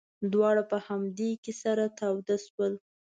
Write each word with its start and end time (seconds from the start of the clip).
دواړه 0.33 0.63
په 0.71 0.77
همدې 0.87 1.31
کې 1.43 1.53
سره 1.63 1.83
تود 1.97 2.27
شول. 2.45 2.73